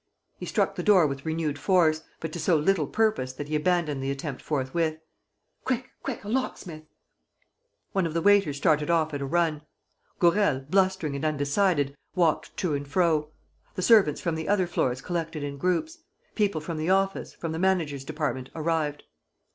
He 0.39 0.47
struck 0.47 0.73
the 0.73 0.81
door 0.81 1.05
with 1.05 1.27
renewed 1.27 1.59
force, 1.59 2.01
but 2.19 2.31
to 2.31 2.39
so 2.39 2.57
little 2.57 2.87
purpose 2.87 3.33
that 3.33 3.49
he 3.49 3.55
abandoned 3.55 4.01
the 4.01 4.09
attempt 4.09 4.41
forthwith: 4.41 4.97
"Quick, 5.63 5.91
quick, 6.01 6.23
a 6.23 6.27
locksmith!" 6.27 6.85
One 7.91 8.07
of 8.07 8.15
the 8.15 8.21
waiters 8.23 8.57
started 8.57 8.89
off 8.89 9.13
at 9.13 9.21
a 9.21 9.27
run. 9.27 9.61
Gourel, 10.17 10.61
blustering 10.67 11.15
and 11.15 11.23
undecided, 11.23 11.95
walked 12.15 12.57
to 12.57 12.73
and 12.73 12.87
fro. 12.87 13.29
The 13.75 13.83
servants 13.83 14.21
from 14.21 14.33
the 14.33 14.47
other 14.49 14.65
floors 14.65 15.01
collected 15.03 15.43
in 15.43 15.59
groups. 15.59 15.99
People 16.33 16.61
from 16.61 16.77
the 16.77 16.89
office, 16.89 17.35
from 17.35 17.51
the 17.51 17.59
manager's 17.59 18.03
department 18.03 18.49
arrived. 18.55 19.03